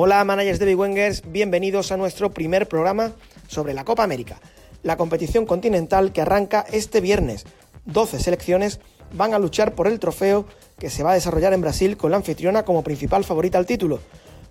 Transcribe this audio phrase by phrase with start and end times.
[0.00, 3.14] Hola managers de Big Wengers, bienvenidos a nuestro primer programa
[3.48, 4.40] sobre la Copa América,
[4.84, 7.46] la competición continental que arranca este viernes.
[7.86, 8.78] 12 selecciones
[9.12, 10.46] van a luchar por el trofeo
[10.78, 13.98] que se va a desarrollar en Brasil con la anfitriona como principal favorita al título.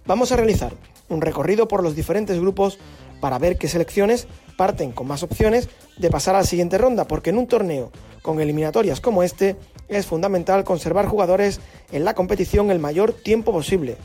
[0.06, 0.74] Vamos a realizar
[1.08, 2.78] un recorrido por los diferentes grupos
[3.22, 4.28] para ver qué selecciones
[4.58, 8.42] parten con más opciones de pasar a la siguiente ronda, porque en un torneo con
[8.42, 9.56] eliminatorias como este
[9.88, 11.62] es fundamental conservar jugadores
[11.94, 13.96] en la competición el mayor tiempo posible.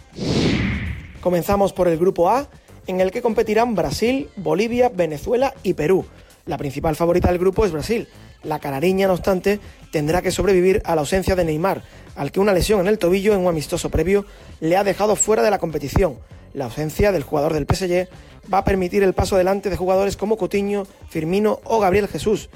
[1.23, 2.49] Comenzamos por el grupo A,
[2.89, 6.05] en el que competirán Brasil, Bolivia, Venezuela y Perú.
[6.47, 8.09] La principal favorita del grupo es Brasil.
[8.43, 9.61] La canariña, no obstante,
[9.93, 11.85] tendrá que sobrevivir a la ausencia de Neymar,
[12.17, 14.27] al que una lesión en el tobillo en un amistoso previo
[14.59, 16.19] le ha dejado fuera de la competición.
[16.55, 18.09] La ausencia del jugador del PSG
[18.53, 22.51] va a permitir el paso adelante de jugadores como Coutinho, Firmino o Gabriel Jesús.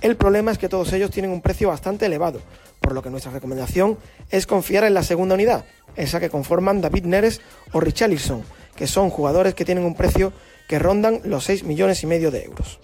[0.00, 2.40] El problema es que todos ellos tienen un precio bastante elevado,
[2.80, 3.96] por lo que nuestra recomendación
[4.30, 5.64] es confiar en la segunda unidad,
[5.98, 7.40] esa que conforman David Neres
[7.72, 8.42] o Richarlison,
[8.76, 10.32] que son jugadores que tienen un precio
[10.68, 12.78] que rondan los 6 millones y medio de euros.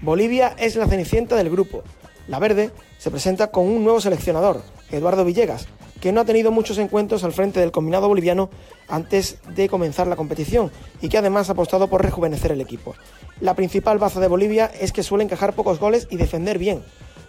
[0.00, 1.82] Bolivia es la cenicienta del grupo.
[2.28, 5.66] La verde se presenta con un nuevo seleccionador, Eduardo Villegas,
[6.00, 8.50] que no ha tenido muchos encuentros al frente del combinado boliviano
[8.88, 12.94] antes de comenzar la competición y que además ha apostado por rejuvenecer el equipo.
[13.40, 16.82] La principal baza de Bolivia es que suele encajar pocos goles y defender bien,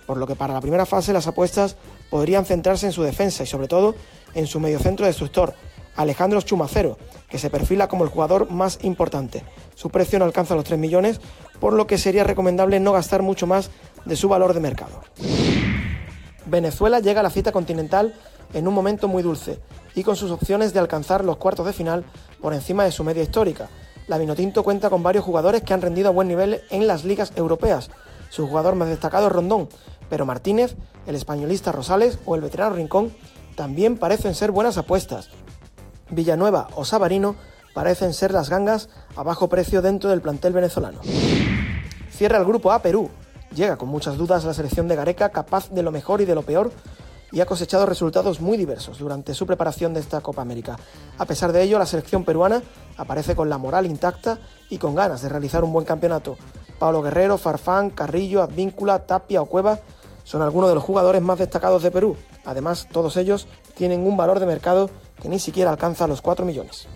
[0.06, 1.76] por lo que para la primera fase las apuestas
[2.10, 3.96] podrían centrarse en su defensa y sobre todo
[4.34, 5.54] en su mediocentro destructor,
[5.96, 6.98] Alejandro Chumacero,
[7.30, 9.44] que se perfila como el jugador más importante.
[9.76, 11.22] Su precio no alcanza los 3 millones,
[11.60, 13.72] por lo que sería recomendable no gastar mucho más
[14.04, 15.02] de su valor de mercado.
[16.46, 18.14] Venezuela llega a la cita continental
[18.54, 19.60] en un momento muy dulce
[19.96, 22.06] y con sus opciones de alcanzar los cuartos de final
[22.42, 23.70] por encima de su media histórica.
[24.08, 27.34] La Vinotinto cuenta con varios jugadores que han rendido a buen nivel en las ligas
[27.36, 27.90] europeas.
[28.30, 29.70] Su jugador más destacado es Rondón,
[30.10, 30.76] pero Martínez,
[31.08, 33.14] el españolista Rosales o el veterano Rincón
[33.56, 35.30] también parecen ser buenas apuestas.
[36.10, 37.36] Villanueva o Sabarino
[37.74, 41.02] parecen ser las gangas a bajo precio dentro del plantel venezolano.
[42.12, 43.10] Cierra el grupo A Perú.
[43.54, 46.42] Llega con muchas dudas la selección de Gareca, capaz de lo mejor y de lo
[46.42, 46.72] peor,
[47.32, 50.78] y ha cosechado resultados muy diversos durante su preparación de esta Copa América.
[51.18, 52.62] A pesar de ello, la selección peruana
[52.98, 54.40] aparece con la moral intacta
[54.70, 56.38] y con ganas de realizar un buen campeonato.
[56.80, 59.80] Pablo Guerrero, Farfán, Carrillo, Advíncula, Tapia o Cueva
[60.26, 62.18] son algunos de los jugadores más destacados de Perú.
[62.44, 64.90] Además, todos ellos tienen un valor de mercado
[65.22, 66.88] que ni siquiera alcanza los 4 millones.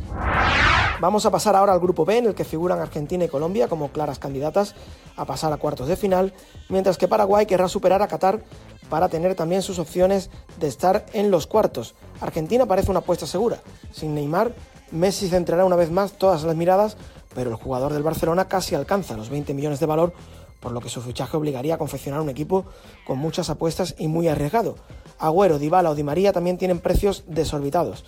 [0.99, 3.89] Vamos a pasar ahora al grupo B, en el que figuran Argentina y Colombia como
[3.89, 4.75] claras candidatas
[5.15, 6.33] a pasar a cuartos de final,
[6.67, 8.41] mientras que Paraguay querrá superar a Qatar
[8.89, 10.29] para tener también sus opciones
[10.59, 11.93] de estar en los cuartos.
[12.19, 13.59] Argentina parece una apuesta segura.
[13.91, 14.53] Sin Neymar,
[14.91, 16.97] Messi centrará una vez más todas las miradas,
[17.35, 20.13] pero el jugador del Barcelona casi alcanza los 20 millones de valor,
[20.59, 22.65] por lo que su fichaje obligaría a confeccionar un equipo
[23.05, 24.75] con muchas apuestas y muy arriesgado.
[25.17, 28.05] Agüero, Dybala o Di María también tienen precios desorbitados,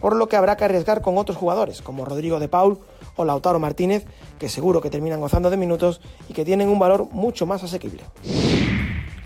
[0.00, 2.78] por lo que habrá que arriesgar con otros jugadores como Rodrigo de Paul
[3.16, 4.06] o Lautaro Martínez,
[4.38, 8.02] que seguro que terminan gozando de minutos y que tienen un valor mucho más asequible.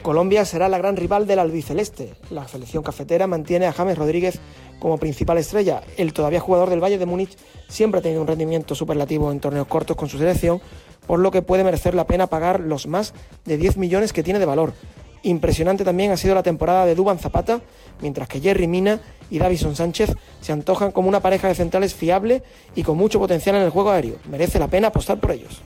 [0.03, 2.15] Colombia será la gran rival del albiceleste.
[2.31, 4.41] La selección cafetera mantiene a James Rodríguez
[4.78, 5.83] como principal estrella.
[5.97, 7.37] El todavía jugador del Valle de Múnich
[7.69, 10.60] siempre ha tenido un rendimiento superlativo en torneos cortos con su selección,
[11.09, 13.15] por lo que puede merecer la pena pagar los más
[13.47, 14.75] de 10 millones que tiene de valor.
[15.23, 17.61] Impresionante también ha sido la temporada de Duban Zapata,
[18.01, 22.43] mientras que Jerry Mina y Davison Sánchez se antojan como una pareja de centrales fiable
[22.77, 24.17] y con mucho potencial en el juego aéreo.
[24.31, 25.63] Merece la pena apostar por ellos.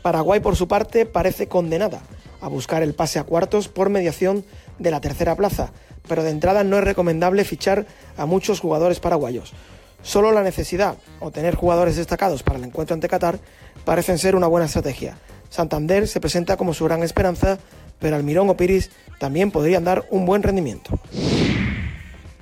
[0.00, 2.02] Paraguay, por su parte, parece condenada
[2.40, 4.44] a buscar el pase a cuartos por mediación
[4.78, 5.72] de la tercera plaza,
[6.08, 9.52] pero de entrada no es recomendable fichar a muchos jugadores paraguayos.
[10.02, 13.38] Solo la necesidad o tener jugadores destacados para el encuentro ante Qatar
[13.84, 15.16] parecen ser una buena estrategia.
[15.48, 17.58] Santander se presenta como su gran esperanza,
[17.98, 20.98] pero Almirón o Piris también podrían dar un buen rendimiento.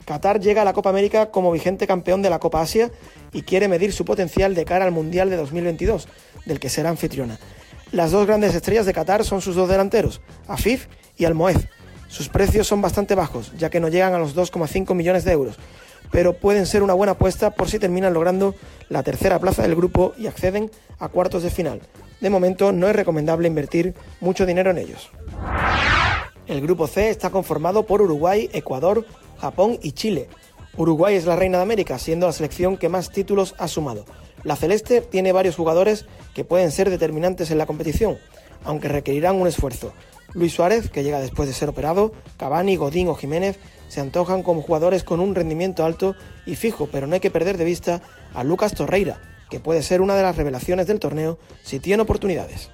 [0.07, 2.91] Qatar llega a la Copa América como vigente campeón de la Copa Asia
[3.33, 6.09] y quiere medir su potencial de cara al Mundial de 2022,
[6.47, 7.39] del que será anfitriona.
[7.93, 11.69] Las dos grandes estrellas de Qatar son sus dos delanteros, Afif y Almoez.
[12.09, 15.59] Sus precios son bastante bajos, ya que no llegan a los 2,5 millones de euros,
[16.11, 18.55] pero pueden ser una buena apuesta por si terminan logrando
[18.89, 21.81] la tercera plaza del grupo y acceden a cuartos de final.
[22.21, 25.11] De momento no es recomendable invertir mucho dinero en ellos.
[26.47, 29.07] El grupo C está conformado por Uruguay, Ecuador,
[29.39, 30.29] Japón y Chile.
[30.77, 34.05] Uruguay es la reina de América, siendo la selección que más títulos ha sumado.
[34.43, 38.19] La Celeste tiene varios jugadores que pueden ser determinantes en la competición,
[38.65, 39.93] aunque requerirán un esfuerzo.
[40.35, 44.63] Luis Suárez, que llega después de ser operado, Cavani, Godín o Jiménez se antojan como
[44.63, 46.15] jugadores con un rendimiento alto
[46.47, 48.01] y fijo, pero no hay que perder de vista
[48.35, 52.71] a Lucas Torreira, que puede ser una de las revelaciones del torneo si tiene oportunidades.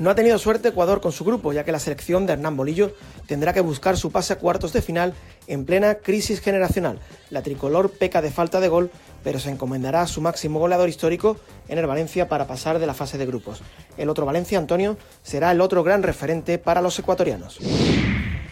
[0.00, 2.94] No ha tenido suerte Ecuador con su grupo, ya que la selección de Hernán Bolillo
[3.26, 5.12] tendrá que buscar su pase a cuartos de final
[5.46, 6.98] en plena crisis generacional.
[7.28, 8.90] La tricolor peca de falta de gol,
[9.22, 11.36] pero se encomendará a su máximo goleador histórico
[11.68, 13.60] en el Valencia para pasar de la fase de grupos.
[13.98, 17.58] El otro Valencia, Antonio, será el otro gran referente para los ecuatorianos.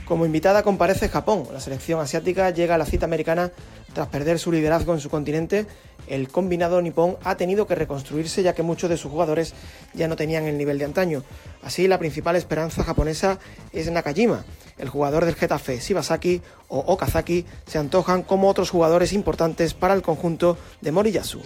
[0.08, 1.46] Como invitada comparece Japón.
[1.52, 3.52] La selección asiática llega a la cita americana
[3.92, 5.66] tras perder su liderazgo en su continente.
[6.06, 9.52] El combinado nipón ha tenido que reconstruirse ya que muchos de sus jugadores
[9.92, 11.24] ya no tenían el nivel de antaño.
[11.62, 13.38] Así, la principal esperanza japonesa
[13.74, 14.46] es Nakajima.
[14.78, 20.00] El jugador del Getafe, Shibasaki o Okazaki se antojan como otros jugadores importantes para el
[20.00, 21.42] conjunto de Moriyasu.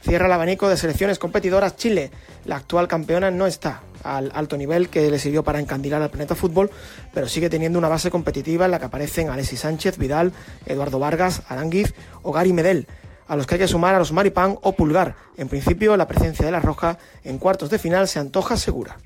[0.00, 2.12] Cierra el abanico de selecciones competidoras Chile.
[2.44, 6.34] La actual campeona no está al alto nivel que le sirvió para encandilar al planeta
[6.34, 6.70] fútbol,
[7.12, 10.32] pero sigue teniendo una base competitiva en la que aparecen Alexis Sánchez, Vidal,
[10.66, 12.86] Eduardo Vargas, Aranguiz o Gary Medel,
[13.26, 15.16] a los que hay que sumar a los Maripán o Pulgar.
[15.36, 18.98] En principio, la presencia de la Roja en cuartos de final se antoja segura.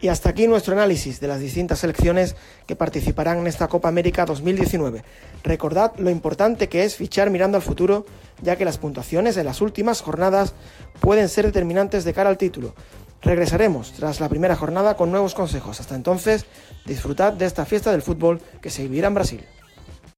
[0.00, 4.24] Y hasta aquí nuestro análisis de las distintas selecciones que participarán en esta Copa América
[4.26, 5.02] 2019.
[5.42, 8.06] Recordad lo importante que es fichar mirando al futuro,
[8.40, 10.54] ya que las puntuaciones en las últimas jornadas
[11.00, 12.74] pueden ser determinantes de cara al título.
[13.22, 15.80] Regresaremos tras la primera jornada con nuevos consejos.
[15.80, 16.46] Hasta entonces,
[16.84, 19.44] disfrutad de esta fiesta del fútbol que se vivirá en Brasil.